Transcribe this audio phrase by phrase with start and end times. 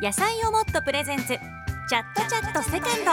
[0.00, 1.26] 野菜をもっとプレゼンツ。
[1.26, 3.10] チャットチャットセカンド。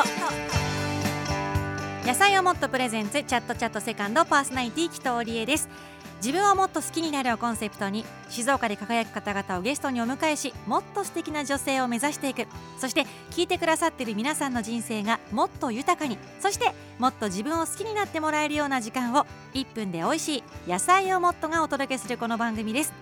[2.07, 3.23] 野菜をもっとプレゼンツ。
[3.23, 5.67] チャットチャットセカンドパーソナリティ紀藤理恵です。
[6.17, 12.45] 自分をもっと好きになるをコンセプトに静岡で輝く方々をゲストにお迎えしもっと素敵な女性を目指していく。
[12.77, 19.25] そして聞いてくださっている皆さんの人生がもっと豊かにそしてもっと自分を好きになってもらえるような時間を
[19.55, 22.93] 1分で美味しい野菜をもっとがお届けするこの番組です。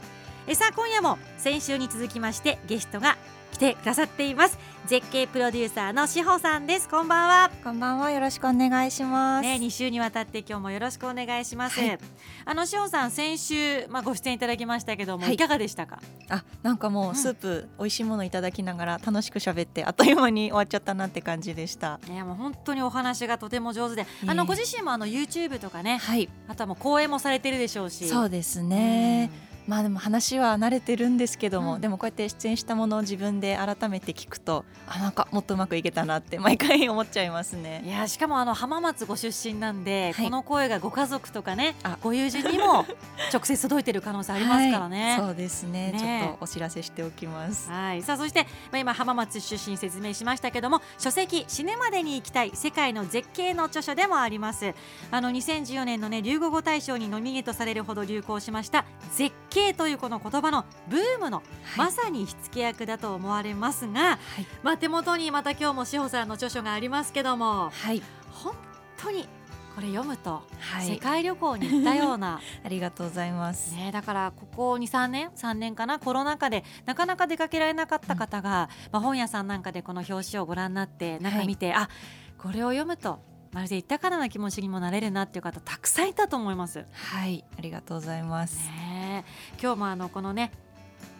[0.47, 3.17] えさあ今夜も先週に続きましてゲストが
[3.53, 4.57] 来てくださっています。
[4.87, 6.89] 絶景プロデューサーのしほさんです。
[6.89, 7.51] こんばんは。
[7.63, 8.09] こんばんは。
[8.09, 9.43] よろしくお願いします。
[9.43, 11.99] ね、2週にわたって今日もよろしくお願いします、はい。
[12.45, 15.35] あのしほさん先週、まあ、ご出演いただきましたけども、はい。
[15.35, 15.99] い、かがでしたか？
[16.29, 21.99] あ、なんかもうスープ、美味しいものいただきながら楽しく喋ってあっという間に終わっちゃったなって感じでした。
[22.09, 24.31] いやもう本当にお話がとても上手で、いえ。
[24.31, 28.09] あのご自身もあの YouTube とかね、はい、あとはもう講演もされてるでしょうし。
[28.09, 29.29] そうですね。
[29.67, 31.81] まあでも話は慣れてるんですけども、うん。
[31.81, 37.83] でもこうやって出演したものを自分で改めて聞くと、あなんかもっとうまくいけたなって毎回思っちゃいますいね。
[37.85, 40.25] やしかもあの浜松ご出身なんで、はい。
[40.25, 41.97] この声がご家族とかねあ。
[42.01, 42.85] ご友人にも
[43.33, 45.11] 直接届いてる可能性ありますからね。
[45.11, 45.19] はい。
[45.19, 45.91] そうですね。
[45.91, 45.99] ね。
[45.99, 47.69] ちょっとお知らせしておきます。
[47.69, 54.73] はい、さあそして、まあ、今浜松出身説明しましたけども書籍「死ぬまでに行きたい世界の絶景」の著書でもあります。
[55.11, 61.43] あの2014年のね流行語大賞にノミネートされるほど流行しました「絶景」というこの言葉のブームの
[61.77, 64.17] まさに火付け役だと思われますが、はい、
[64.63, 68.53] まあ、手元にまた今日も志保さんの著書がありますけどもはい、本
[68.97, 69.27] 当に
[69.75, 73.75] これ読むとはい、世界旅行に行ったような、 ありがとうございます。
[73.75, 81.89] ね、だからここ23年3年かなコロナ禍でなかなか出かけられなかった方が、まあ、本屋さんなんかでこの表紙をご覧になって中見て、あ
[82.37, 83.19] これを読むと
[83.51, 86.79] まるで行ったからの気持ちにもなれるなっていう方たくさんいたと思います。
[86.79, 88.69] ねはい、ありがとうございます。
[89.13, 89.23] え
[89.61, 90.51] 今日もあのこのね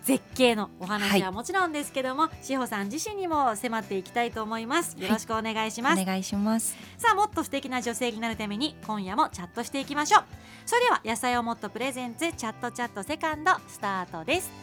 [0.03, 4.97] 絶景のお話ははもちろんですけども、志保さん自身にも迫っていきたいと思います。
[4.99, 6.01] よろしくお願いします。
[6.01, 6.75] お願いします。
[6.97, 10.23] さあもっと素敵な女性になるために今夜もチャットしていきましょう
[10.65, 14.62] それでは野菜をもっとプレゼンツチャットチャットセカンドスタートです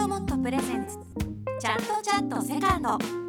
[0.00, 0.96] オモットプレゼンツ。
[1.60, 3.27] チャットチャットセカンド。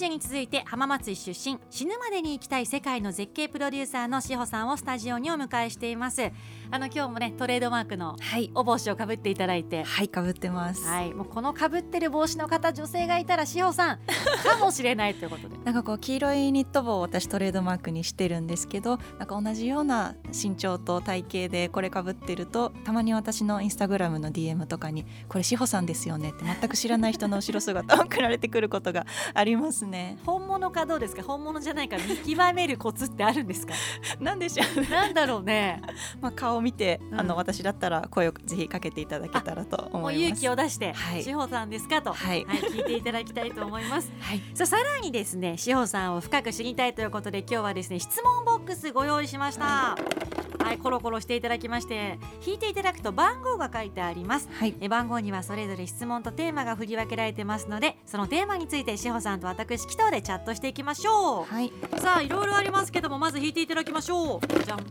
[0.00, 6.32] 週に続いて浜松市出身死ぬまでに行きたい世界の絶景プロデューサーの志保さんをスタジオにお迎えしています。
[6.70, 9.82] あの今日もねトレードマークのはい、お帽子をかぶっていただいて。
[9.82, 10.86] はい、かぶってます。
[10.86, 11.12] はい。
[11.12, 13.98] もうこのかぶってる帽子の方女性がいたら志保さん
[14.42, 15.58] かもしれないということで。
[15.64, 29.89] なんかこう黄色いニット帽を私トレードマークにしてるんですけどなんか同じような身長と体型でこれかぶってるとたまに私のインスタグラムの DM とかに「これ志保さんですよね」って全く知らない人の後ろ姿を送られてくることがありますね。
[30.24, 31.22] 本物かどうですか？
[31.22, 33.74] 本物じゃないか見極めるコツってあるんですか？
[34.20, 35.80] なんでしょうね、なんだろうね。
[36.20, 37.20] まあ、顔を見て、うん。
[37.20, 40.02] あの私だったら声をぜひかけていただけたらと思います。
[40.02, 41.22] もう勇気を出してはい。
[41.22, 42.44] 志保さんですかと、はい。
[42.46, 44.10] 聞いていただきたいと思います。
[44.20, 49.64] はい、さあさらにですね志保さんを深く知りたいということで今日はですね質問ボックスご用意しました。
[49.64, 50.49] はい、
[50.82, 54.48] コロコロしていただきまして引いていただくと番号が書いてあります。
[54.52, 61.44] はい、え番号にはそれぞれ質問とテーマが振り分けられてますのでそのテーマについて志保さんと私紀藤でチャットしていきましょう。
[61.44, 64.64] はい、さあいろいろありますけどもまず引いていただきましょう。
[64.64, 64.86] じゃん。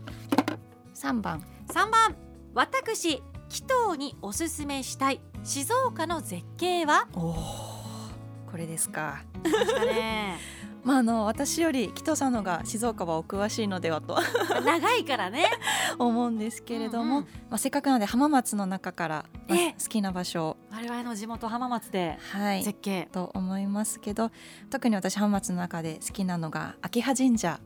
[0.94, 1.42] 三番。
[1.68, 2.16] 3番。
[2.54, 7.08] 私紀藤におすすめしたい静岡の絶景は？
[7.14, 7.34] おお
[8.50, 9.22] これですか。
[9.86, 10.38] ね
[10.84, 14.18] まああの私より紀藤さんのが静岡はお詳しいのではと。
[14.64, 15.46] 長いからね。
[15.98, 17.28] 思うんですけれども、うんうん。
[17.50, 19.72] まあ、せっかくなので浜松の中から、まあえ。
[19.72, 20.56] 好きな場所を。
[20.72, 22.62] 我々の地元浜松ではい。
[22.62, 23.08] 絶景。
[23.12, 24.30] と思いますけど
[24.70, 27.60] 特に私浜松の中で好きなのが秋葉神社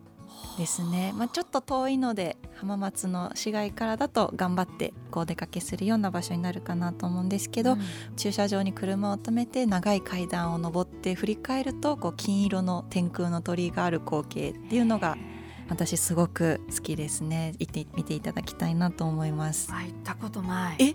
[0.57, 7.81] ですね、まあ、ちょっと遠いので浜松の市街からだと頑張ってこうお出かけするような場所になるかなと思うんですけど、うん。
[8.17, 15.17] 駐車場に車を止めて長い階段を上って振り返るとこう金色の天空の鳥居がある光景っていうのが
[15.69, 17.55] 私すごく好きですね。
[17.59, 19.73] 行って見ていただきたいなと思います。
[19.73, 20.77] あ行ったことない。
[20.79, 20.95] え？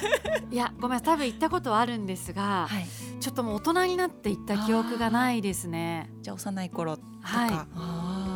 [0.50, 2.86] いやごめん多分行ったことはあるんですが、はい。
[3.20, 6.10] ちょっともう大人になって行った記憶がないですね。
[6.22, 7.50] じゃあ幼い頃とか、はい。
[7.52, 8.35] あ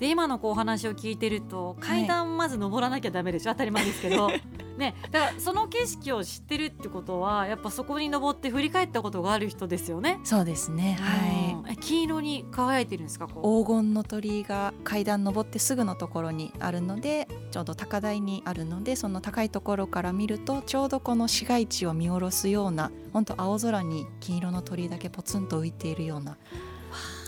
[0.00, 4.30] で今のこうお話を聞いてると階段まず登らなきゃダメでしょ、当たり前ですけど。
[4.78, 10.18] ねだからその景色を知ってるってことはやっぱそこに登って振り返ったことがある人ですよね。
[10.24, 10.96] そうですね。
[10.98, 11.76] はい。
[11.76, 13.28] 金色に輝いてるんですか？
[13.28, 26.38] こ黄金の鳥居が階段登ってすぐのところにあるのでちょうど高台にあるのでその高いところから見るとちょうどこの市街地を見下ろすような本当青空に金色の鳥居だけポツンと浮いているような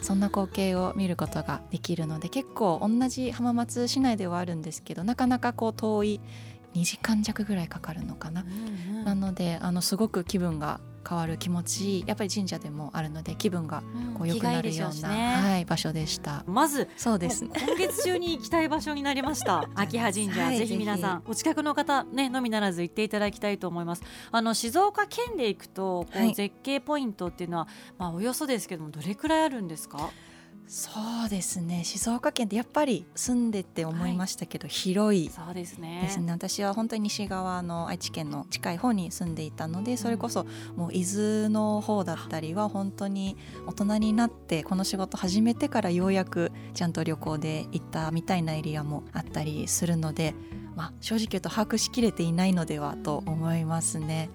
[0.03, 6.20] そんな光景を見ることができるので結構同じ浜松市内ではあるんですけどなかなかこう遠い
[6.75, 8.43] 2時間弱ぐらいかかるのかな。
[8.43, 9.05] う、うんうん。
[9.05, 13.82] なのであのすごく気分が変わる気持ちやっぱり神社でもあるので気分が
[14.16, 15.34] こう良くなるような、ね。
[15.34, 16.44] はい、場所でした。
[16.46, 17.44] まずそうです。
[17.44, 19.69] 今月中に行きたい場所になりました。
[19.75, 20.58] 秋葉神社、はい。
[20.58, 24.02] ぜひ皆さんお近くの方ねのみならず行っていただきたいと思います。
[24.31, 26.34] あの静岡県で行くとこう、はい。
[26.34, 27.69] 絶景ポイントっていうのは
[27.99, 30.10] まあおよそですけどもどれくらいあるんですか？
[30.74, 30.88] そ
[31.26, 31.84] うですね。
[31.84, 35.28] 静岡県ってやっぱり住んでて思いましたけど、広い。
[35.28, 36.08] そうですね。
[36.19, 36.32] ね。
[36.32, 43.36] 私は本当に西側の愛知県の近い方に住んでいたのでそれこそもう伊豆の方だったりは本当に
[43.66, 50.34] 大人になってこの仕事始めてからようやくちゃんと旅行で行ったみたいなエリアもあったりするので、
[50.75, 54.30] まあ、正直言うと把握しきれていないのではと思いますね。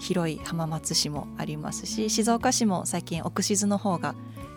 [0.00, 4.14] 広い浜松市もありますし静岡市も最近奥静の方が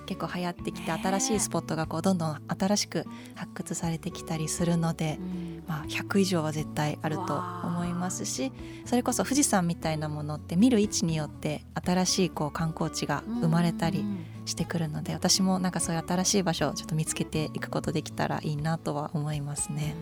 [0.10, 5.50] 結構流行ってきて新しいスポットがこうどんどん新しく発掘されてきたりするのでう、ん。
[5.68, 8.52] まあ、100以上は絶対あると思いますし
[8.86, 19.94] それこそ富士山みたいなものって見る位置によって新しいこう観光地が生まれたりうんしてくるので私もなんかそういう新しい場所をちょっと見つけていくことできたらいいなとは思いますね。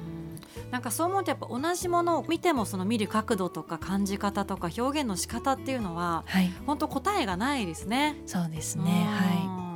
[0.71, 8.15] なんかそう思うとやっぱ同じものを見てもその見る角度とか感じ方とか表現の仕方っていうのははい、本当答えがないですね。
[8.25, 9.05] そうですね。
[9.05, 9.66] はうん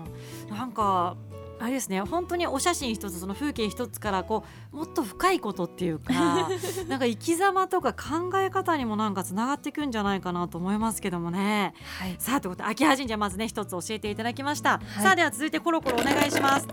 [0.52, 1.16] なんか
[1.60, 4.44] あれですね本当にお写真一つその風景一つからこ
[4.74, 6.14] うもっと深いことっていうか
[6.90, 11.76] なんか生き様とか考え方にもなんかつながっていくんじゃないかなと思いますけどもね。
[12.02, 14.72] い、はい、さあということで秋葉神社まずね一つ教えていただきました。
[14.72, 15.04] はい。
[15.04, 16.68] さあでは続いてコロコロお願いします。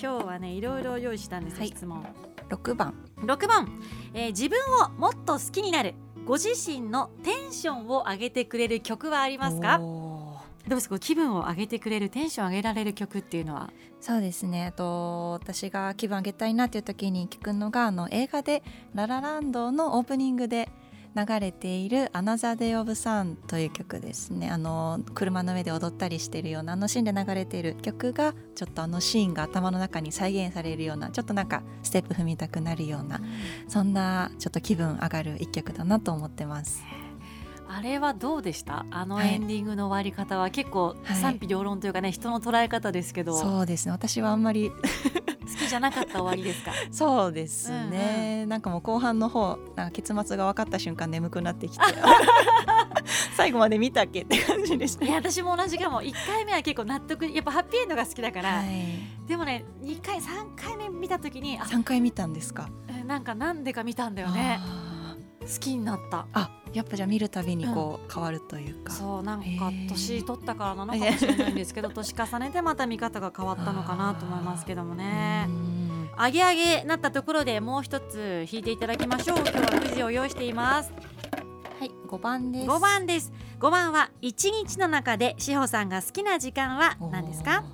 [0.00, 1.54] 今日はねいろいろ用意したんです。
[1.54, 1.68] よ、はい。
[1.68, 2.04] 質問。
[2.48, 2.94] 6番。
[3.18, 3.68] 6番、
[4.14, 5.94] えー自分をもっと好きになる
[6.24, 9.80] ご自身のテンションを上げてくれる曲はありますか？
[10.68, 10.98] どうですか？
[10.98, 13.72] 気分を上げてくれるテンション上げられる曲っていうのは？
[14.00, 14.72] そうですね。
[14.76, 18.62] と私が気分上げたいなっていう時に聞くのがあの映画で
[18.94, 20.68] 「ララランド」のオープニングで
[21.14, 24.50] 流れている「アナザーデイ・オブ・サン」という曲ですね。
[24.50, 33.20] あの車の上で踊ったりしているようなあのシーンで流れている曲がちょっとあのシーンが頭の中に再現されるようなちょっとなんかステップ踏みたくなるような
[33.68, 36.82] そんなちょっと気分上がる一曲だなと思ってます。
[37.74, 38.84] あれはどうでした？
[38.90, 39.34] あのはい。
[39.34, 41.16] エンディングの終わり方は結構はい。
[41.16, 43.32] 賛否両論というかね、人の捉え方ですけど。
[43.32, 43.92] 好そうですね。
[43.92, 44.70] 私はあんまり
[45.58, 46.72] きじゃなかった終わりですか？
[46.90, 51.84] そうですね、なんかもう後半の方なんか結末が分かった瞬間眠くなってきて
[53.36, 55.04] 最後まで見たっけって感じでした。
[55.04, 56.02] いや私も同じかも。
[56.02, 59.26] 1回目は結構納得やっぱハッピーエンドが好きだから、はい。
[59.28, 62.68] でもね2回3回目見た時にあ3回見たんですか？
[62.88, 64.58] えなんかなんでか見たんだよね。
[64.60, 64.81] あ
[65.42, 66.18] 好きになった。
[66.18, 75.44] ーあやっぱじゃあ見るたびにこう変わるというか、そうなんか年取ったからなのかもしれないんですけど年重ねてまた見方が変わったのかなと思いますけどもね。
[75.48, 75.82] うん
[76.18, 79.38] 上げ上げなったところでもう一つ弾いていただきましょう。
[79.38, 80.92] 今日はくじを用意しています。
[81.78, 82.66] はい5番です。
[82.68, 83.32] 5番です。
[83.58, 87.64] 5番は一日の中で志保さんが好きな時間は何ですか？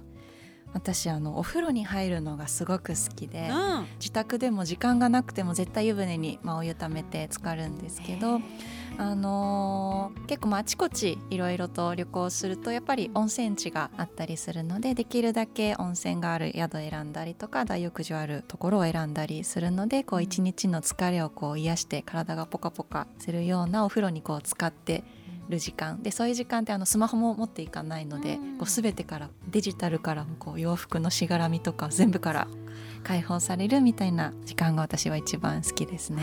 [0.72, 3.86] 私あのお風呂に入るのがすごく好きで、うん。
[3.98, 8.40] 自宅でも時間がなくても絶対湯船に、まあ、お湯ためて浸かるんですけど、
[8.98, 25.02] あのー結構まああちこちいろいろと旅行するとやっぱり温泉地があったりするのでできるだけ温泉がある宿を選んだりとか大浴場あるところを選んだりするのでこう一日の疲れをこう癒して体がポカポカするようなお風呂にこう使って
[25.48, 26.02] る時間。
[26.02, 28.58] でそういう時間ってあのスマホも持っていかないので、うん。
[28.58, 32.48] こう全てからデジタルからもこう洋服のしがらみとか全部から
[33.02, 36.22] 解放されるみたいな時間が私は一番好きですね。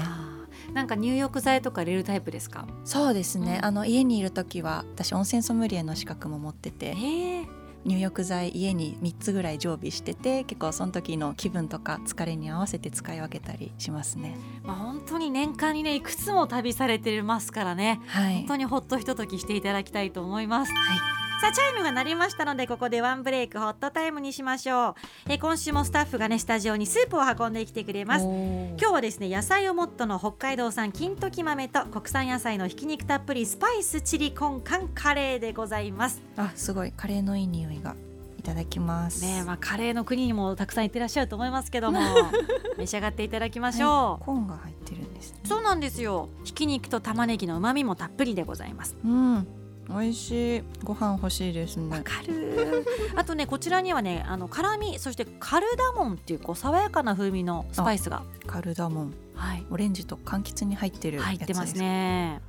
[0.74, 2.68] なんか入浴剤とか入れるタイプですか？
[2.84, 6.96] そうですね、うんあの家にいる時は私温泉ソムリエの資格も持ってて。
[6.98, 14.36] ええ入浴剤家に3つぐらい常備してて結構その時の気分とか疲れに合わせて使い分けたりしますね。
[14.64, 18.02] まあ本当に年間にねいくつも旅されてますからね。
[18.08, 18.36] はい。
[18.38, 20.74] 本当にほっとひとときしていただきたいと思います。
[20.74, 24.96] はいさあチャイムが鳴りましたのでここでワンブレイクホットタイムにしましょう。
[25.28, 28.26] え今週もスタッフがねスタジオにスープを運んできてくれます。
[28.26, 36.22] 今日はですね野菜をもっとの北海道産金時豆と国産野菜のひき肉たっぷりスパイスチリコンカンカレーでございます。
[36.38, 36.94] あすごい。
[36.94, 37.96] カレーのいい匂いが
[38.40, 39.22] いただきます。
[39.22, 42.00] ねえまあカレーの国にもたくさん行ってらっしゃると思いますけども
[42.80, 44.26] 召し上がっていただきましょう、はい。
[44.26, 46.30] コーンが入ってるんです、ね、そうなんですよ。
[46.46, 48.96] ひき肉と玉ねぎの旨味もたっぷりでございます。
[49.04, 50.64] うん美味しい。
[50.84, 51.90] ご飯欲しいですね。
[51.98, 52.86] わかる。
[53.16, 58.24] あとねこちらにはねあの辛味そしてカルダモンっていうこう爽やかな風味のスパイスが。
[58.48, 59.14] カルダモン。
[59.36, 59.66] はい。
[59.70, 62.42] オレンジと柑橘に入ってる入ってますね。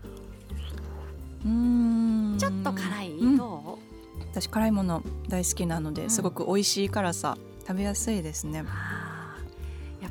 [1.44, 2.36] うーん。
[2.38, 3.36] ちょっと辛い、うん。
[3.36, 3.78] ど
[4.32, 6.10] 私辛いもの大好きなので、うん。
[6.10, 8.60] すごく美味しい辛さ食べやすいですね。
[8.60, 8.95] うあーやっ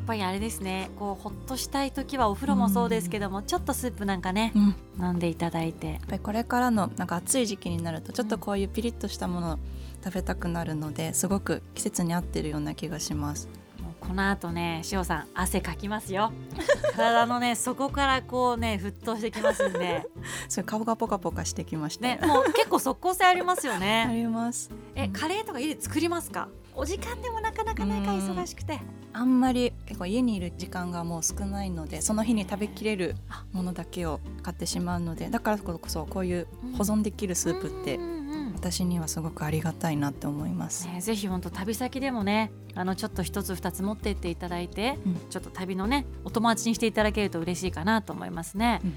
[0.05, 0.89] ぱりあれですね。
[0.97, 4.75] こうほっとしたい時はお風呂もそうですけども、ちょっとスープなんかねうん。
[5.05, 5.87] 飲んでいただいて。
[5.93, 9.59] やっぱりこれからのなんか暑い時期になるとちょっとこういうピリッとしたものを
[10.03, 13.47] 食べたくなるのですごく季節に合ってるような気がします。
[13.81, 16.31] もうこの後ねしおさん汗かきますよ。
[16.95, 20.05] 体のね底からこうね沸騰してきますんで。
[20.47, 22.03] それ顔がポカポカしてきました。
[22.07, 24.69] ねもう結構即効性ありますよ あねります。
[24.95, 26.47] えカレーとか家で作りますか？
[26.75, 28.79] お時間でもなかなかないかうん忙しくて
[29.15, 33.15] あんまり結構家にいる時間がもう少ないのでその日に食べきれる
[33.53, 40.87] ものだけを買ってしまうのでだからこそこういう保存できるスープってうんうんうん私にはすごくありがたいなって思います。
[40.87, 45.15] ね、ぜひ本当旅先でもねあのちょっと一つ二つ持ってっていただいて、うん。
[45.29, 48.81] ちょっと旅のねお友達にしていただけると嬉しいかなと思いますね。
[48.83, 48.93] うん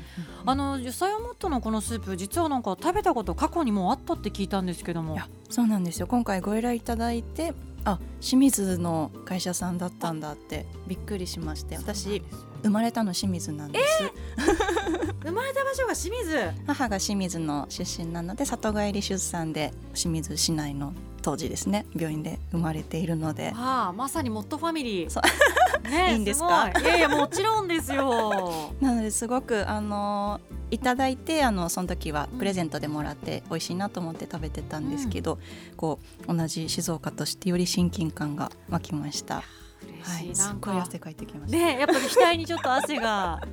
[0.46, 5.18] あの野菜をもっとのこのスープ実はなんか食べたこと過去にもあったって聞いたんですけども。
[5.50, 6.06] そうなんですよ。
[6.06, 7.52] 今回ご依頼いただいて
[7.84, 12.22] あ清水の会社さんだったんだってびっくりしまして私
[12.62, 14.12] 生まれたの清水なんです、
[15.22, 16.50] 生まれた場所が清水。
[16.66, 20.92] 母が清水の出身なので里帰り出産で清水市内の
[21.22, 23.52] 当時ですね病院で生まれているので。
[23.54, 25.10] ああまさにモットファミリー。
[25.10, 25.20] そ
[25.80, 26.70] ねいいんですか？
[26.74, 26.82] ごい。
[26.82, 28.72] いやいやもちろんですよ。
[28.80, 35.38] なのですごくあのいただいてあのその時はプレゼントでもらって美味しいなと思って食べてたんですけど、
[35.76, 39.36] こう同じ静岡としてより親近感が湧きました。
[39.36, 39.42] は
[40.20, 41.56] い、嬉しい、すごい汗かいてきました。
[41.56, 43.40] ねやっぱり額にちょっと汗が。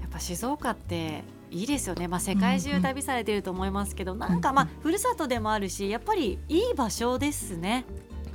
[0.00, 7.84] やっぱ静岡っていいですよね、まあ、世界中旅されてると思いますけど、なんかまあふるさとでもあるしやっぱりいい場所ですね。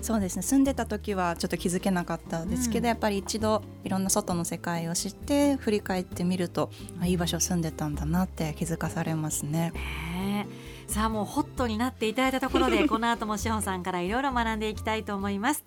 [0.01, 9.71] そうですね住んでた時はちょっと気づけなかったですけど、うんやっぱり一度いろんな外の世界を知って振り返ってみるとあいい場所住んでたんだなって気づかされますね。
[9.71, 10.47] ね
[10.87, 15.63] えさあもうホットになっていただいたところで この後もしほんさんからいろいろ学んでいきたいと思います。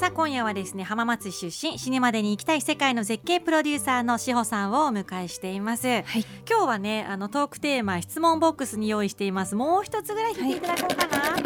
[0.00, 6.04] さあ今夜はですね浜松市出身死ぬまでに行きたい世界の絶景プロデューサーの志保さんをお迎えしています、はい。
[6.48, 9.56] 今日はねあのトークテーマ質問ボックスに用意しています。
[9.56, 11.36] もう一つぐらい引いていただこうかな、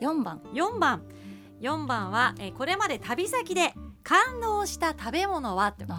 [0.00, 0.40] 4番。
[0.54, 1.02] 4番。
[1.60, 5.66] 4番は、えーこれまで旅先で感動した食べ物は？
[5.66, 5.98] ってあねも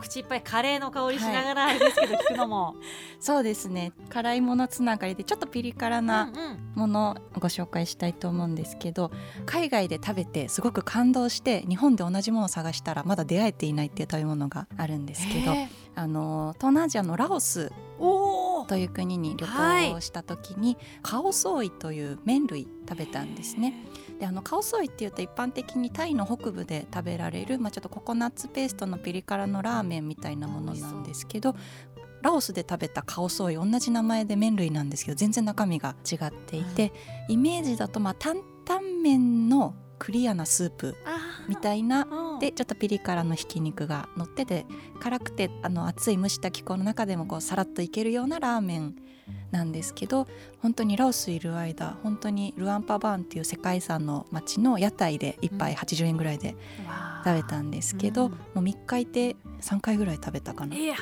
[0.00, 2.74] 口いっぱいカレーの香りしながらですけど、聞くのも。
[3.20, 3.92] そうですね。
[4.08, 6.70] 辛いものつながりでちょっとピリ辛なうんうん。
[6.74, 9.10] ものをご紹介したいと思うんですけど
[9.44, 15.52] 海外で食べてすごく感動して日本で同じものを探したらまだ出会えていないっていう食べ物があるんですけど、
[15.94, 17.72] あの東南アジアのラオス
[18.68, 23.74] という国に旅行をした時に、カオソーイという麺類食べたんですね。
[24.20, 31.56] であのカオソイっていうと一般的にタイの北部で食べられる、まあ、ちょっとココナッツペーストのピリ辛のラーメンみたいなものなんですけど
[32.20, 36.92] ラオスで食べたカオソイ同じ名前で麺類なんですけど全然中身が違っていて、
[37.28, 40.96] イメージだとまあ担々麺のクリアなスープ
[41.48, 42.06] みたいな
[42.40, 44.66] でちょっとピリ辛のひき肉が乗ってて
[44.98, 48.96] 辛くてあの暑い蒸した気候の中でもこうさらっといけるようなラーメン
[49.50, 50.26] なんですけど
[50.60, 56.56] 本当にラオスいる間本当にルアンパバーンっていう世界遺産の町の屋台で1杯80円ぐらいで
[57.24, 58.30] 食べたんですけど、うん。
[58.32, 60.74] もう3日いて3回ぐらい食べたかな。
[60.74, 61.00] っえー、った。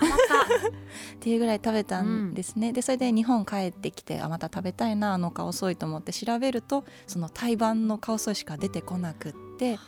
[1.21, 9.79] ていうぐらい食べたんですね、でそれで日本帰ってきてあまた食べたいなあの顔遅いと思って調べるとその台湾の顔遅いしか出てこなくって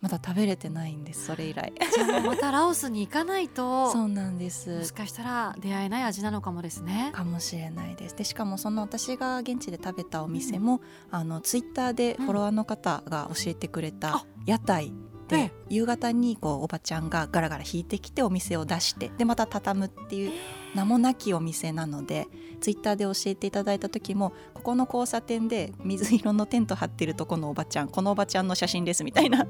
[0.00, 1.72] まだ食べれてないんですそれ以来。
[1.94, 7.10] じゃあもうまたラオスに行かないとそうなんでもすしかしたら出会えない味なのかもですね。
[7.12, 8.16] かもしれないです。
[8.16, 10.80] でしかもその私が現地で食べたお店も、
[11.10, 14.92] あのツイッターでフォロワーの方が教えてくれたあ屋台
[15.28, 15.52] で、ええ。
[15.68, 20.32] 夕方にこうおばちゃんがガラガラ引いてきてお店を出してでまた畳むっていう
[20.74, 22.28] 名もなきお店なので
[22.60, 29.46] ツイッターで教えていただいた時もここの交差点で水色のテント張ってるとこのおばちゃんこのおばちゃんの写真ですみたいな。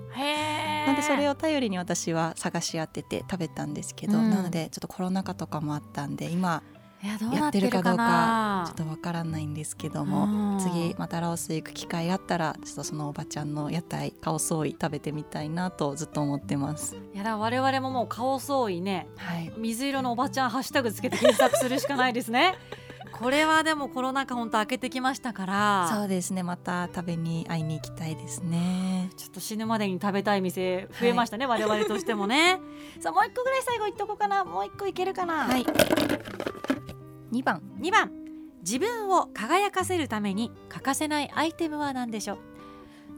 [0.86, 6.62] なんでそれを頼りに私は探し当てて食べたんですけど、うん、なのでちょっとコロナ禍とかもあったんで今
[7.02, 16.96] やってるかどうかちょっとわからないんですけども次またラオス行く機会あったらちょっとそのおばちゃんの屋台カオソーイ食べてみたいなとずっと思ってます。
[17.14, 22.54] いやだ我々ももうカオソーイね、はい、水色のおばちゃんハッシュタグつけて検索するしかないですね。
[23.12, 25.90] これはでもコロナ禍本当開けてきましたから。
[25.92, 29.10] そうですねまた食べに会いに行きたいですね。
[29.16, 32.60] ちょっと死ぬまでに食べたい店増えましたね、はい、我々としてもね。
[33.00, 34.44] さあもう一個ぐらい最後言っとこうかな。
[34.44, 35.44] もう一個いけるかな。
[35.44, 35.64] はい
[37.32, 37.62] 2番。
[37.80, 38.10] 2番。
[38.62, 42.38] 自分を輝かせるために欠かせないアイテムは何でしょう？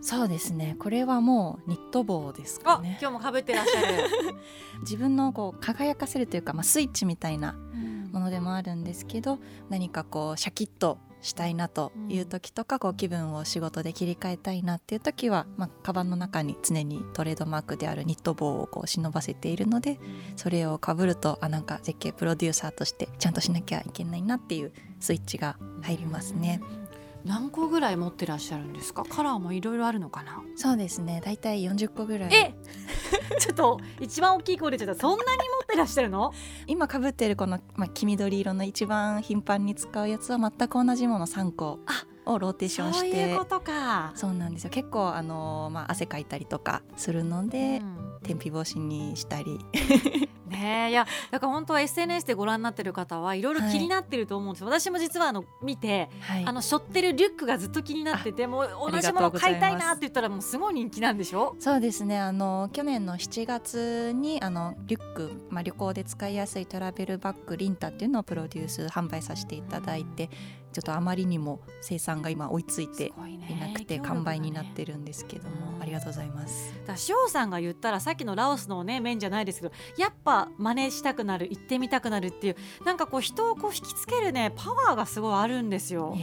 [0.01, 0.77] そうですね。
[0.79, 2.99] これはもうニット帽ですかね。
[3.01, 4.05] 今日もかぶってらっしゃる。
[4.83, 7.55] 自分のこう輝かせるというか、まあ、スイッチみたいな
[8.13, 19.99] ものでもあるんですけど、うん、何かこうシャキッとしたいなという時とか、こう気分を仕事で切り替えたいなっていう時は、まあ、カバンの中に常にトレードマークであるニット帽をこう忍ばせているので
[20.37, 26.61] それをかぶるとあなんか絶景プロデューサーとしてちゃんとしなきゃいけないなっていうスイッチが入りますね。
[27.25, 29.05] 何個ぐらい持ってらっしゃるんですか？
[29.09, 30.43] カラーもいろいろあるのかな？
[30.57, 31.21] そうですね。
[31.25, 32.35] だいたい40個ぐらい。
[32.35, 32.55] え？
[33.39, 36.33] ちょっと一番大きい声でちょっとそんなに持ってらっしゃるの？
[36.67, 41.81] 今かぶってるこの、まあ、黄緑色の一番頻繁に使うやつは全く同じもの3個
[42.25, 43.11] をローテーションして。
[43.11, 44.13] そういうことか。
[44.15, 44.71] そうなんですよ。
[44.71, 47.92] 結構あの、まあ、汗かいたりとかするので、うん、
[48.23, 49.59] 天日干しにしたり。
[50.53, 61.57] ねいやだから本当は SNS でご覧になってる方はいろいろ気になってると思うんですよ、はい、私も実はあの見て、はい、あの背負ってるリュックがずっと気になっててもう同じもの買いたいなって言ったらもうすごい人気なんでしょ？
[61.59, 70.29] そうですねあの去年の7月にあのリュック、まあ、旅行で使いやすいトラベルバッグリンタっていうのをプロデュース販売させていただいて、
[70.73, 73.13] ちょっとあまりにも生産が今追いついて
[73.49, 76.75] いなくて完売になってるんですけども、ありがとうございます。
[76.87, 86.17] だ翔さんが言ったらさっきのラオスのね面じゃないですけどやっぱ真似したくなる行ってみたくなるっていうなんかこう人をこう引きつけるねパワーがすごいあるんですよ、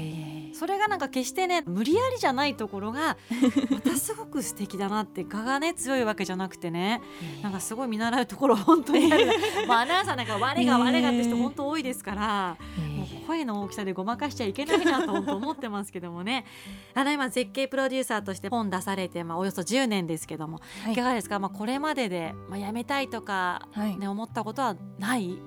[0.54, 3.18] それがなんか決してね無理やりじゃないところが
[3.70, 7.02] またすごく素敵だなって我がね強いわけじゃなくてね
[7.42, 9.28] なんかすごい見習うところ本当にある。
[9.68, 16.46] まあアナウンサーなんか我が我がって人本当多いですから、もう声の大きさでごまかしちゃいけないなと思ってますけどもね。
[16.96, 25.38] ただ今絶景プロデューサーとして本出されて、まあ、およそ10年ですけども、はい、いかがですか、まあ、これまでで、まあ、辞めたいとかね、ね、はい、思ったことはない？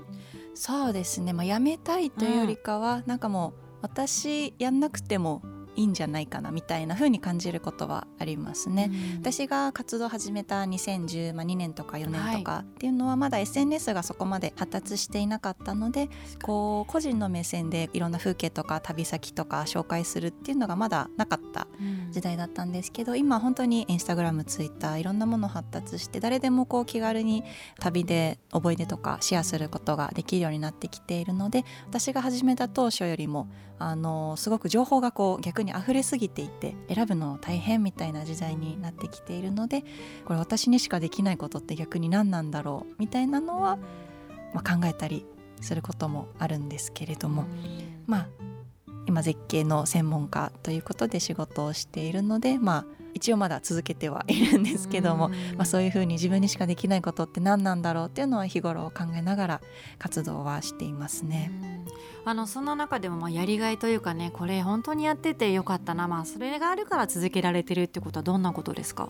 [0.55, 5.43] そうですね、まあ、辞めたいというよりかは、うん、なんかもう私やんなくても
[5.77, 8.91] いいんじゃないかなみたいな風に感じることはありますね。
[8.93, 16.09] うん、私が活動を始めた2012年とか4年とかっていうのはまだ SNS がそこまで発達していなかったので
[16.43, 21.67] こう個人の目線でいろんな風景とか旅先とか紹介するっていうのがまだなかった
[22.11, 27.45] 時代だったんですけど、今本当にインスタグラムツイッターいろんなもの発達して誰でもこう気軽に
[27.79, 39.85] 旅で思い出とかシェアすることができるようになってきているので私が始めた当初よりもあのすごく情報がこう逆に溢れすぎていて選ぶの大変みたいな時代になってきているので
[40.25, 43.77] これ私にしかできないことって逆に何なんだろうみたいなのは、
[44.53, 45.25] まあ、考えたり
[45.61, 47.47] することもあるんですけれども、
[48.07, 48.29] まあ
[49.07, 59.61] 今絶景の専門家ということで仕事をしているのでまあ一応まだ続けてはいるんですけども、まあ、そういうふうに自分にしかできないことって何なんだろうっていうのは日頃考えながら
[59.99, 61.51] 活動はしていますね。
[62.25, 69.09] あのそんな中でもまあやりがいというかねこれ本当にやっててよかったな、まあ、それがあるから続けられてるってことはどんなことですか？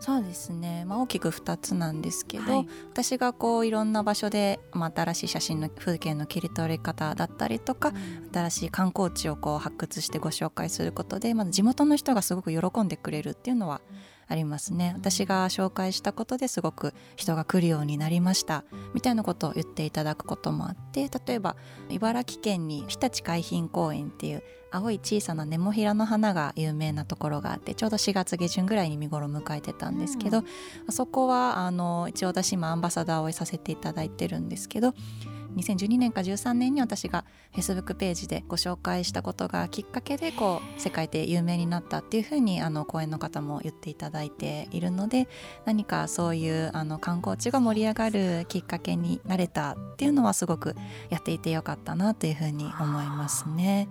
[0.00, 13.80] そうですね、まあ、大きく2つなんですけど、はい、私がこういろんな場所で、まあ、新しい写真の風景の切り取り方だったりとか、うん、新しい観光地をこう発掘してご紹介することで、まず地元の人がすごく喜んでくれるっていうのは
[14.26, 14.92] ありますね。
[14.96, 18.64] 私が紹介したことですごく人が来るようになりました。
[18.94, 21.56] みたいなことを言っていただくこともあって例えば
[21.88, 24.42] 茨城県に日立海浜公園っていう
[24.74, 30.44] 青い小さなネモフィラの花が有名なところがあってちょうど4月下旬ぐらいに見頃を迎えてたんですけど、うん、
[30.88, 34.92] あそこはあの一応私今アンバサダーをさせていただいてるんですけど
[35.54, 45.28] 2012年か13年に私がフェイスブックページでご紹介したことがきっかけでこう世界で有名になったっていうふうにあの講演の方も言っていただいているので
[45.64, 50.74] 何かそういうあの観光地が盛り上がるきっかけになれたっていうのはすごく
[51.10, 53.88] やっていてよかったなというふうに思いますね。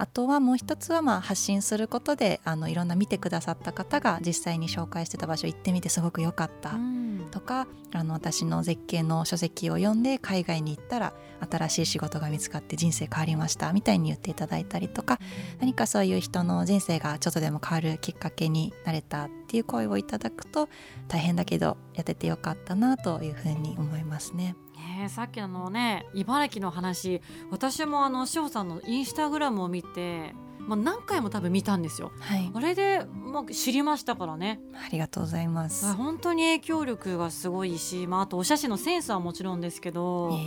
[0.00, 11.12] あとはもう一つはまあ発信することであのいろんな見てくださった方が実際に紹介してた場所行ってみてすごく良かった、うん、とかあの私の絶景の書籍を読んで海外に行ったら
[11.50, 15.18] 新しい仕事が見つかって人生変わりましたみたいに言っていただいたりとか
[15.60, 20.70] 何かそういう人の人生がちょっとでも変わるきっかけになれたっていう声をいただくと
[21.08, 24.56] 大変だけどやっててよかったなというふうに思いますね。
[25.00, 32.12] ねさっきあのね茨城の話私もあの志保さんのインスタグラムを見てまあ、何回も多分見たんですよ。
[32.20, 34.60] はい、あれで、まあ、知りましたからね。
[34.74, 35.94] ありがとうございます。
[35.94, 40.38] 本当に影響力がすごいし、まあ、あとお写真のセンスはもちろんですけど。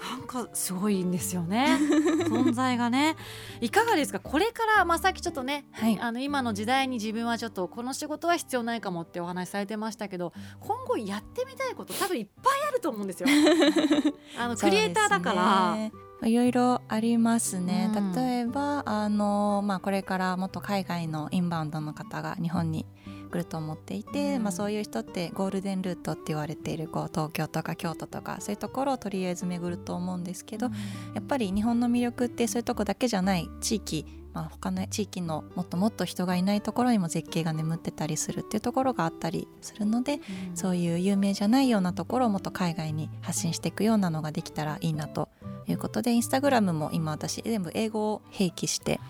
[0.00, 1.78] なんかすごいんですよね。
[2.28, 3.16] 存在がね。
[3.60, 4.20] いかがですか？
[4.20, 13.28] これからまあさっきちょっとね、はい、あの今の時代に自分はちょっとこの仕事は必要ないかもってお話しされてましたけど今後やってみたいこと多分いっぱいあると思うんですよ。
[14.38, 15.76] あのクリエイターだから、
[16.22, 22.86] いろいろありますね、うん、例えばあの、まあ、これからもっと海外のインバウンドの方が日本に
[23.30, 30.72] 来ると思っていて、うん、まあ、そういう人ってゴールデンルートって言われているこう東京とか京都とかそういうところをとりあえず巡ると思うんですけど、うん、
[31.14, 45.28] やっぱり日本の魅力ってそういうとこだけじゃない地域まあ、他の地域のもっともっと人がいないところにも絶景が眠ってたりするっていうところがあったりするので、うん、そういう有名じゃないようなところをもっと海外に発信していくようなのができたらいいなと
[45.66, 49.00] いうことでインスタグラムも今私全部英語を併記して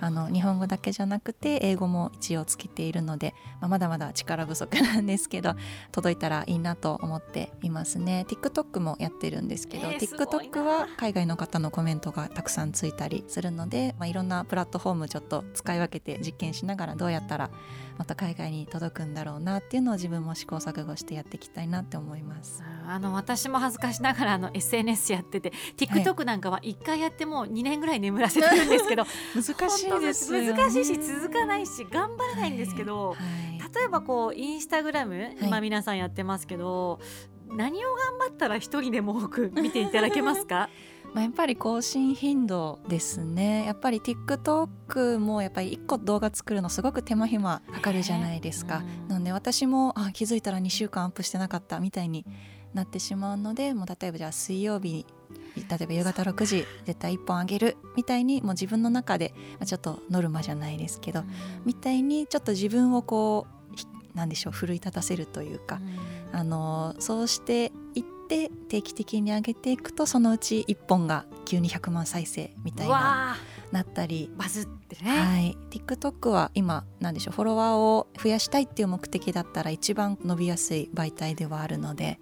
[0.00, 5.54] あの日本語だけじゃなくて英語も一応つけているので、まあ、まだまだ力不足なんですけど
[5.92, 8.24] 届いたらいいなと思っていますね。
[8.28, 17.50] TikTok もやってるんですけど、えー、TikTok は海外の方のコメントがたくさんついたりするので、まあ、いろんなプラットフォームちょっと使い分けて実験しながらどうやったら
[17.98, 37.00] また海外に届くんだろうなっていうのを自分も試行錯誤してやっていきたいなって思いますあの私も恥ずかしながらあの SNS やってて TikTok なんかは1回やっても2年ぐらい眠らせてるんですけど、はい、難しいです難しいし続かないし頑張れないんですけど、はいはい、例えばこうインスタグラム今皆さんやってますけど、
[37.50, 40.68] 何を頑張ったら一人でも多く見ていただけますか？
[41.14, 43.64] まあ、やっぱり更新頻度ですね。
[43.64, 52.26] やっぱり TikTok もやっぱり1個動画作るのすごく手間暇かかるじゃないですか、なので私もあ気づいたら2週間アップしてなかったみたいに
[52.74, 55.06] なってしまうのでもう例えばじゃあ水曜日
[55.56, 61.24] 例えば夕方6時絶対1本あげるみたいにもう自分の中でちょっとノルマじゃないですけど、
[61.64, 63.46] みたいにちょっと自分をこ
[64.14, 65.80] うなんでしょう奮い立たせるというか、
[66.32, 73.36] あのそうしていって定期的に上げていくとそのうち1本が急に100万再生みたいな
[73.72, 82.18] なったりバズってね、はい、TikTok は今なんでしょうフォロワーを増やしたいっていう目的だったら一番伸びやすい媒体ではあるので。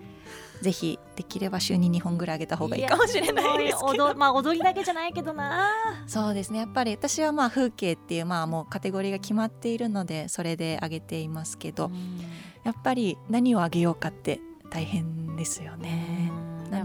[0.62, 4.14] ぜひできれば週に2本ぐらい上げた方がいいかもしれないですけど。
[4.14, 5.70] まあ踊りだけじゃないけどな。
[6.06, 6.60] そうですね。
[6.60, 11.90] やっぱり私はまあ風景っていうまあもうカテゴリーが決まっているのでそれで上げていますけど
[12.64, 14.40] やっぱり何を上げようかって
[14.70, 16.25] 大変ですよね。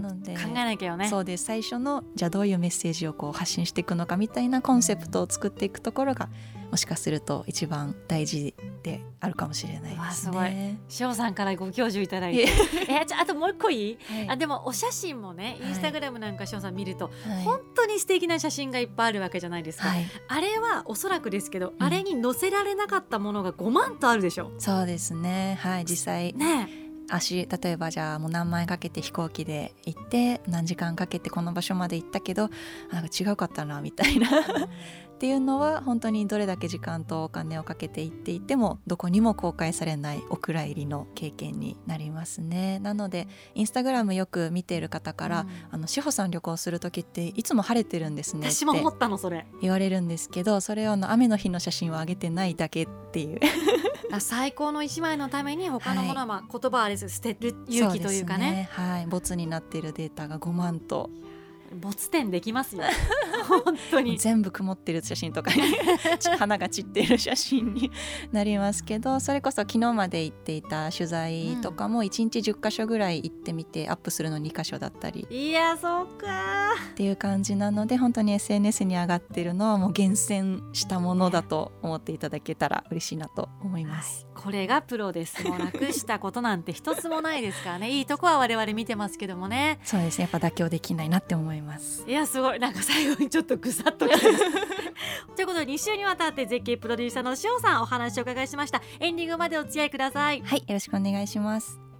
[0.00, 6.28] ので考えなきゃよねそうです最初のじゃあどういうメッセージをこう発信していくのかみたいなコンセプトを作っていくところが
[6.70, 10.78] もしかすると一番大事であるかもしれないですね。
[10.98, 12.48] 塩さんからご教授いただいて、
[12.88, 13.98] えじゃあともう一個いい？
[14.08, 19.88] はい、あでもお写真もね、インスタグラムなんか塩さん見ると、はい、本当に素敵な写真がいっぱいあるわけじゃないですか。
[19.88, 24.50] はい、あれはおそらくですけど、うん、あれに載せられなかったものが5万とあるでしょ。
[24.56, 25.58] そうですね。
[25.60, 26.81] はい実際ね。
[27.14, 32.48] 足例えばじゃあもう何万円かけて飛行機で行って何時間かけてこの場所まで行ったけど
[32.90, 34.28] なんか違うかったなみたいな。
[35.22, 42.80] っていうのは本当にどれだけ時間とお金をかけていっていてもどこにも公開されないお蔵入りの経験になりますね。
[42.80, 49.46] なのでインスタグラムよく見ている方から、うん、あの志保さん旅行する時っていつも晴れてるんですね私も思ったのそれ。
[49.60, 53.38] 言われるんですけどそれをの雨の日の写真を上げてないだけっていう。
[54.18, 59.06] 最高の一枚のために他のものは、まあ、言葉はあれです捨てる勇気というかね、ね、はい。
[59.06, 61.10] 没になっているデータが5万と
[61.80, 62.84] 没点できますよ。
[63.64, 64.18] 本当に。
[64.18, 65.50] 全部曇ってる写真とか
[66.38, 67.90] 花が散っている写真に
[68.30, 75.26] なりますけどそれこそ昨日まで行っていた取材とかも1日10箇所ぐらい行ってみてアップするの2箇所だったり。
[75.30, 76.74] いやそうか。
[76.92, 85.42] っていう感じなので本当に SNS に上がってるのはもう厳選したものだと思っていただけたら嬉しいなと思います、はい、これがプロです。
[85.46, 87.90] もう楽したことなんて一つもないですからね。
[87.90, 89.78] いいとこは我々見てますけどもね。
[89.84, 90.28] そうですね。
[90.30, 92.04] やっぱ妥協できないなって思います。
[92.06, 92.58] いやすごい。
[92.58, 98.82] なんか最後にちょっとぐさっと ということで2週にわたって絶景プロデューサーの塩さんお話を伺いしました。
[99.00, 100.42] エンディングまでお付き合いください。
[100.42, 101.91] はいよろしくお願いします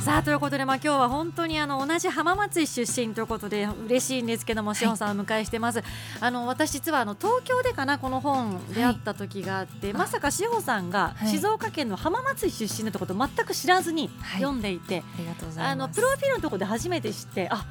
[0.00, 5.82] さあということで、まあ、今日は本当にあの同じ浜松市出身ということで嬉しいんですけども、志保さんを迎えしてます、
[6.20, 11.28] あの私実はあの東京でかなこの本出会った時があって、まさか志保さんがはい。
[11.28, 14.40] 静岡県の浜松市出身だってことを全く知らずにはい。
[14.40, 15.72] 読んでいて、ありがとうございます。
[15.72, 17.66] あのプロフィールのところで初めて知ってあ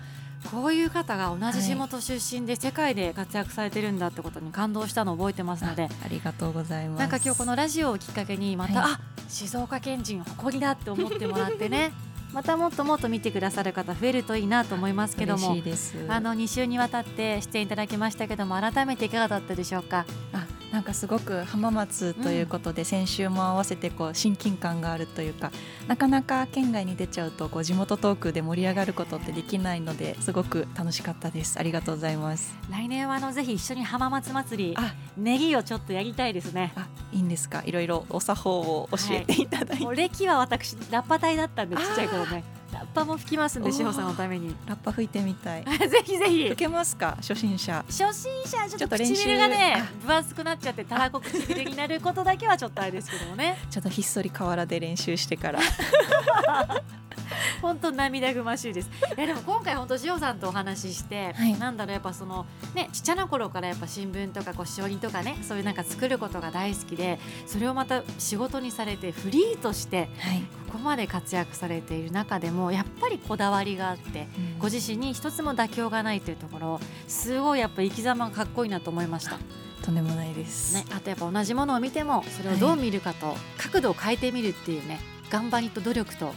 [0.51, 6.99] こういう方が同じ地元出身で世界で活躍されてるんだってことに感動したのを覚えてますのであありがとうございます。
[6.99, 8.91] なんか今日このラジオをきっかけにまた、はい。
[8.93, 11.91] あ静岡県人誇りだって思ってもらってね
[12.33, 15.95] またもっともっと見てくださる方増えるといいなと思いますけども嬉しいです。
[16.07, 20.05] あの2週にわたって出演いただきましたけども改めていかがだったでしょうか？
[20.33, 25.51] あなんかすごく浜松ということで、先週も合わせてこう親近感があるというか
[25.87, 31.59] なかなか県外に出ちゃうとこう地元トークで盛り上がることってできないのですごく楽しかったです。
[31.59, 32.55] ありがとうございます。
[32.69, 34.93] 来年はあのぜひ一緒に浜松祭りあ。
[35.17, 36.71] ネギをちょっとやりたいですね。
[36.75, 37.63] あいいんですか？
[37.65, 44.55] いろいろお作法を教えていただいて、もう歴は私ラッパ隊だったんでちっちゃい頃ねラッパも吹きますんで志保さんのために。
[44.67, 45.63] ラッパ吹いてみたい。
[45.89, 46.43] ぜひぜひ。
[46.49, 47.15] 吹けますか？
[47.17, 47.83] 初心者。
[47.87, 50.05] 初心者ちょっと唇がねあ。
[50.07, 53.57] 分厚くなっちゃってたらこ唇になることだけはちょっとあれですけどもね。
[53.69, 55.59] ちょっとひっそり河原で練習してから
[57.61, 58.89] 本当涙ぐましいです。
[59.17, 61.57] いやでも今回本当塩さんとお話しして、はい。
[61.59, 74.27] なんだろうやっぱそのねちっちゃな頃からやっぱ新聞とかこうしおりとかねそういうなんか作ることが大好きでそれをまた仕事にされてフリーとしてはい、ここまで活躍されている中でもやっぱりこだわりがあって
[74.59, 79.37] ご自身に一つも妥協がないというところすごいやっぱ生き様がかっこいいなと思いました。
[79.83, 86.33] とんでもないです、ね、あとやっぱ同じものを見てもそれをどう見るかと、角度を変えてみるっていうね頑張りと努力と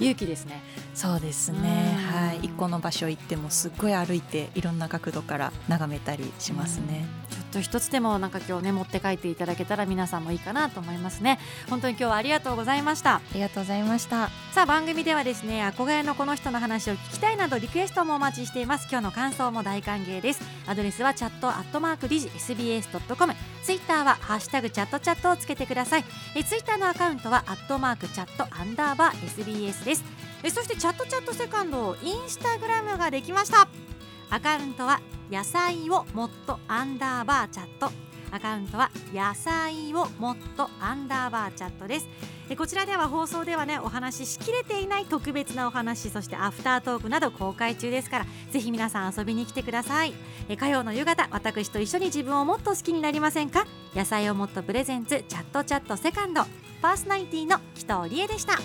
[0.00, 0.62] 勇気ですね。
[0.94, 1.96] そうですね。
[1.98, 2.20] うん。
[2.20, 2.40] はい。
[2.44, 11.38] 一個の場所行ってもすっごい歩いていろんな角度から眺めたりしますね、ちょっと一つでもなんか今日ね持って帰っていただけたら皆さんもいいかなと思いますね。
[11.68, 13.16] 本当に今日はありがとうございました。
[13.16, 14.28] ありがとうございました。
[14.52, 18.88] さあ番組ではですね憧れのこの人の話を聞きたいなどリクエストもお待ちしています。
[18.90, 20.42] 今日の感想も大歓迎です。
[20.66, 26.04] アドレスはチャットアットマーク理事 SBS.com ツイッターはハッシュタグチャットチャットをつけてください。
[26.34, 30.04] えツイッターのアカウントはアットマークチャットアンダーバー SBS です。
[30.42, 33.68] えそしてチャットチャットセカンドインスタグラムができました。
[34.30, 37.90] アカウントは野菜をもっとアンダーバーチャット。
[38.30, 42.08] アカウントは野菜をもっとアンダーバーチャットです。
[42.50, 50.12] えこちらでは放送ではねお話ししきれていない特別なお話そしてアフタートークなど公開中ですからぜひ皆さん遊びに来てください。
[50.48, 53.66] え火曜の夕方私と一緒に自分をもっと好きになりませんか？
[53.94, 56.42] 野菜をもっとプレゼンツチャットチャットセカンド。
[56.84, 58.58] パーソナリティの紀藤理恵でした。